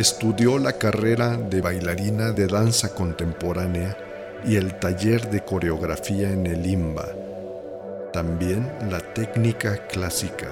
[0.00, 3.98] Estudió la carrera de bailarina de danza contemporánea
[4.46, 7.06] y el taller de coreografía en el IMBA,
[8.10, 10.48] también la técnica clásica,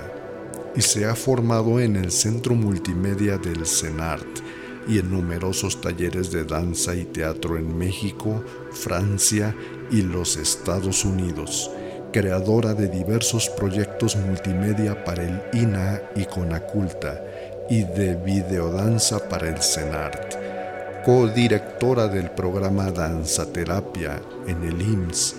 [0.76, 4.40] y se ha formado en el Centro Multimedia del CENART
[4.86, 9.56] y en numerosos talleres de danza y teatro en México, Francia
[9.90, 11.70] y los Estados Unidos,
[12.12, 17.18] creadora de diversos proyectos multimedia para el INA y Conaculta
[17.68, 25.36] y de videodanza para el CENART, codirectora del programa Danza Terapia en el IMSS,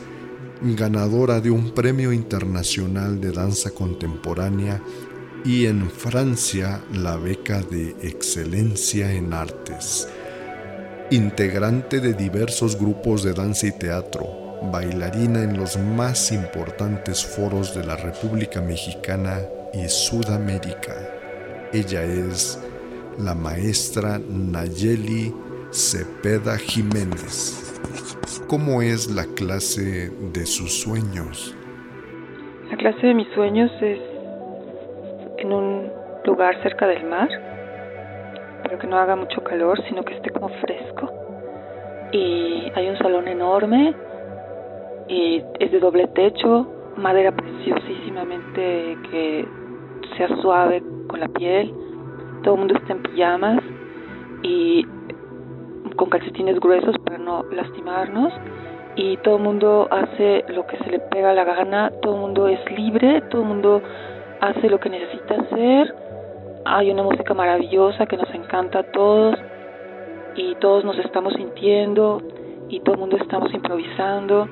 [0.62, 4.82] ganadora de un premio internacional de danza contemporánea
[5.46, 10.08] y en Francia la beca de excelencia en artes.
[11.12, 17.86] Integrante de diversos grupos de danza y teatro, bailarina en los más importantes foros de
[17.86, 19.40] la República Mexicana
[19.74, 21.19] y Sudamérica.
[21.72, 22.58] Ella es
[23.20, 25.32] la maestra Nayeli
[25.70, 27.80] Cepeda Jiménez.
[28.48, 31.56] ¿Cómo es la clase de sus sueños?
[32.72, 34.00] La clase de mis sueños es
[35.38, 35.92] en un
[36.26, 37.30] lugar cerca del mar,
[38.64, 41.12] pero que no haga mucho calor, sino que esté como fresco.
[42.12, 43.94] Y hay un salón enorme
[45.08, 49.48] y es de doble techo, madera preciosísimamente que
[50.18, 51.74] sea suave con la piel.
[52.44, 53.62] Todo el mundo está en pijamas
[54.44, 54.86] y
[55.98, 58.32] con calcetines gruesos para no lastimarnos
[58.96, 62.48] y todo el mundo hace lo que se le pega la gana, todo el mundo
[62.48, 63.82] es libre, todo el mundo
[64.42, 65.94] hace lo que necesita hacer.
[66.66, 69.36] Hay una música maravillosa que nos encanta a todos
[70.36, 72.22] y todos nos estamos sintiendo
[72.70, 74.48] y todo el mundo estamos improvisando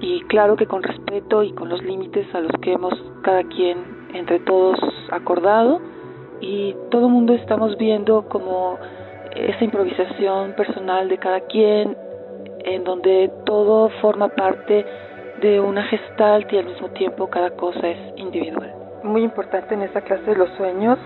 [0.00, 3.78] y claro que con respeto y con los límites a los que hemos cada quien
[4.14, 4.78] entre todos
[5.10, 5.80] acordado
[6.40, 8.78] y todo el mundo estamos viendo como
[9.34, 11.96] esa improvisación personal de cada quien
[12.60, 14.84] en donde todo forma parte
[15.40, 18.74] de una gestalt y al mismo tiempo cada cosa es individual.
[19.04, 20.98] Muy importante en esa clase de los sueños,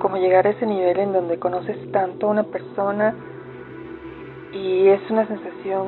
[0.00, 3.14] como llegar a ese nivel en donde conoces tanto a una persona
[4.52, 5.86] y es una sensación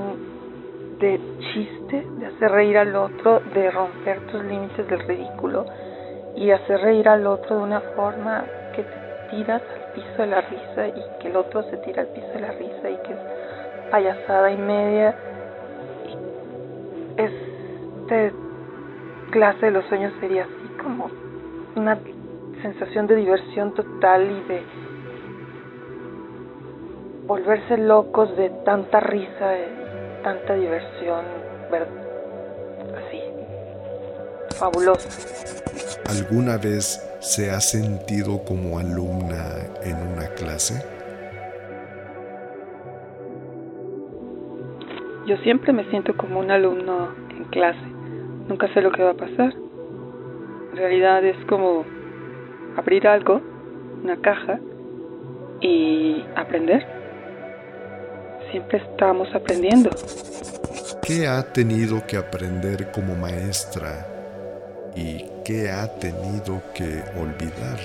[1.01, 1.21] de
[1.53, 5.65] chiste, de hacer reír al otro, de romper tus límites del ridículo
[6.39, 10.41] y hacer reír al otro de una forma que te tiras al piso de la
[10.43, 13.19] risa y que el otro se tira al piso de la risa y que es
[13.91, 15.17] payasada y media.
[16.07, 18.33] Y este
[19.33, 21.11] clase de los sueños sería así como
[21.75, 21.99] una
[22.63, 24.63] sensación de diversión total y de
[27.27, 31.25] volverse locos de tanta risa y tanta diversión
[31.71, 32.08] así
[34.59, 35.09] fabulosa.
[36.09, 40.83] ¿Alguna vez se ha sentido como alumna en una clase?
[45.27, 47.87] Yo siempre me siento como un alumno en clase.
[48.49, 49.55] Nunca sé lo que va a pasar.
[50.73, 51.85] En realidad es como
[52.77, 53.43] abrir algo,
[54.03, 54.59] una caja,
[55.61, 56.87] y aprender.
[58.51, 59.91] Siempre estamos aprendiendo.
[61.03, 64.18] ¿Qué ha tenido que aprender como maestra
[64.99, 67.79] y qué ha tenido que olvidar?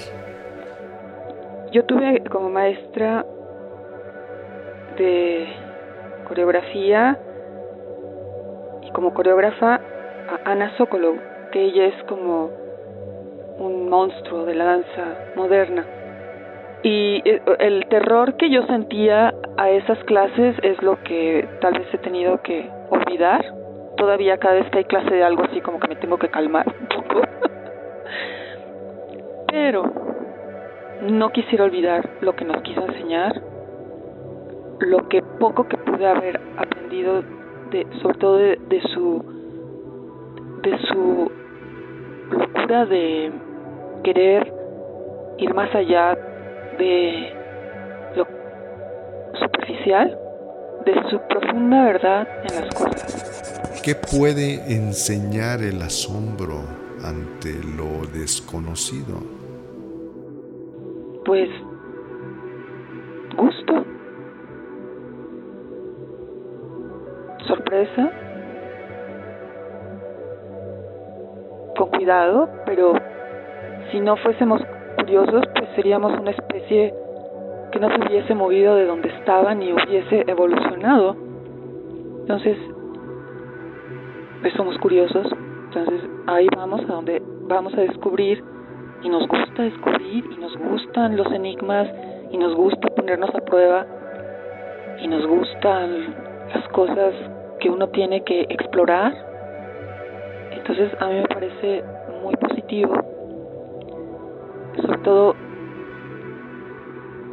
[1.72, 3.26] Yo tuve como maestra
[4.98, 5.48] de
[6.28, 7.20] coreografía
[8.94, 11.16] como coreógrafa a Ana Sokolov,
[11.52, 12.52] que ella es como
[13.58, 15.86] un monstruo de la danza moderna.
[16.84, 21.88] Y eh, el terror que yo sentía a esas clases es lo que tal vez
[21.94, 23.44] he tenido que olvidar.
[23.98, 26.66] Todavía cada vez que hay clase de algo así como que me tengo que calmar
[29.52, 29.84] Pero
[31.02, 33.42] no quisiera olvidar lo que nos quiso enseñar,
[34.80, 37.24] lo que poco que pude haber aprendido
[38.02, 39.24] sobre todo de, su
[40.62, 41.32] de su
[42.32, 43.32] locura de
[44.04, 44.54] querer
[45.38, 46.18] ir más allá
[46.78, 47.34] de
[48.16, 48.28] lo
[49.40, 50.18] superficial,
[50.86, 53.82] de su profunda verdad en las cosas.
[53.84, 56.62] ¿Qué puede enseñar el asombro
[57.04, 59.18] ante lo desconocido?
[61.26, 61.50] Pues
[63.38, 63.86] gusto,
[67.48, 68.12] sorpresa,
[71.78, 72.94] con cuidado, pero
[73.92, 74.62] si no fuésemos
[74.98, 76.94] curiosos, pues seríamos una especie
[77.72, 81.16] que no se hubiese movido de donde estaba ni hubiese evolucionado.
[82.22, 82.58] Entonces,
[84.42, 85.28] pues somos curiosos,
[85.76, 88.44] entonces ahí vamos a donde vamos a descubrir
[89.02, 91.90] y nos gusta descubrir y nos gustan los enigmas
[92.32, 93.86] y nos gusta ponernos a prueba
[95.02, 96.16] y nos gustan
[96.54, 97.16] las cosas
[97.60, 99.14] que uno tiene que explorar.
[100.52, 101.84] Entonces a mí me parece
[102.22, 102.94] muy positivo,
[104.80, 105.36] sobre todo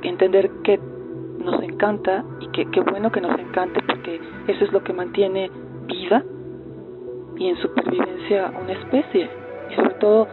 [0.02, 0.80] entender que
[1.44, 5.50] nos encanta y que qué bueno que nos encante porque eso es lo que mantiene
[5.86, 6.24] vida
[7.40, 9.30] y en supervivencia una especie
[9.70, 10.28] y sobre todo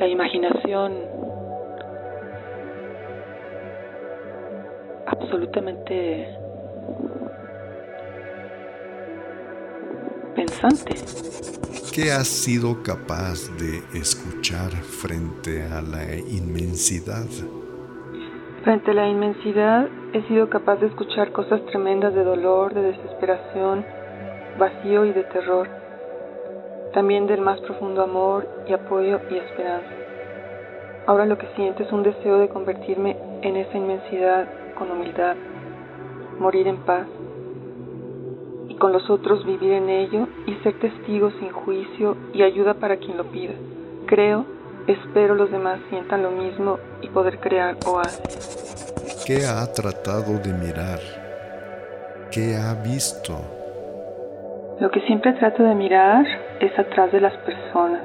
[0.00, 0.94] la imaginación
[5.06, 6.26] absolutamente
[10.34, 10.94] pensante.
[11.94, 17.26] ¿Qué has sido capaz de escuchar frente a la inmensidad?
[18.64, 23.84] Frente a la inmensidad he sido capaz de escuchar cosas tremendas de dolor, de desesperación,
[24.58, 25.85] vacío y de terror,
[26.96, 29.90] también del más profundo amor y apoyo y esperanza.
[31.06, 34.48] Ahora lo que siento es un deseo de convertirme en esa inmensidad
[34.78, 35.36] con humildad,
[36.38, 37.06] morir en paz
[38.70, 42.96] y con los otros vivir en ello y ser testigo sin juicio y ayuda para
[42.96, 43.52] quien lo pida.
[44.06, 44.46] Creo,
[44.86, 49.22] espero los demás sientan lo mismo y poder crear oasis.
[49.26, 51.00] ¿Qué ha tratado de mirar?
[52.30, 53.65] ¿Qué ha visto?
[54.78, 56.26] Lo que siempre trato de mirar
[56.60, 58.02] es atrás de las personas.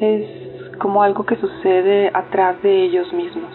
[0.00, 3.52] Es como algo que sucede atrás de ellos mismos.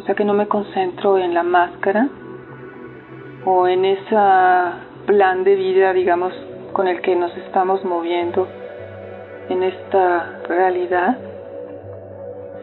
[0.00, 2.08] O sea que no me concentro en la máscara
[3.44, 4.16] o en ese
[5.06, 6.32] plan de vida, digamos,
[6.72, 8.48] con el que nos estamos moviendo
[9.48, 11.18] en esta realidad,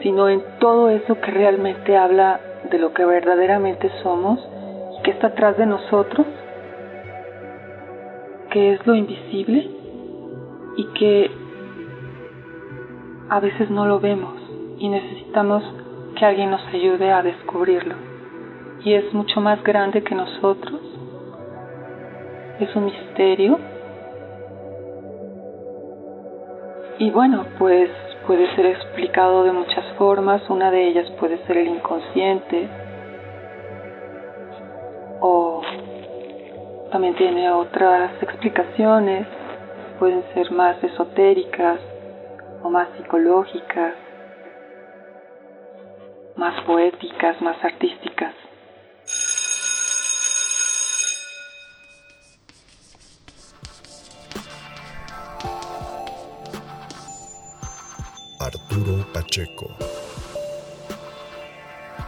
[0.02, 4.46] sino en todo eso que realmente habla de lo que verdaderamente somos
[5.00, 6.28] y que está atrás de nosotros
[8.57, 9.69] es lo invisible
[10.77, 11.31] y que
[13.30, 14.33] a veces no lo vemos
[14.80, 15.63] y necesitamos
[16.18, 17.95] que alguien nos ayude a descubrirlo.
[18.83, 20.80] Y es mucho más grande que nosotros.
[22.59, 23.59] Es un misterio.
[27.00, 27.89] Y bueno, pues
[28.25, 30.42] puede ser explicado de muchas formas.
[30.50, 32.68] Una de ellas puede ser el inconsciente
[35.19, 35.62] o
[36.92, 39.28] también tiene otras explicaciones,
[40.00, 41.80] pueden ser más esotéricas
[42.63, 43.94] o más psicológicas,
[46.36, 48.34] más poéticas, más artísticas.
[58.40, 59.68] Arturo Pacheco.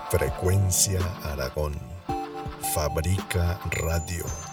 [0.09, 1.73] Frecuencia Aragón.
[2.73, 4.48] Fabrica Radio.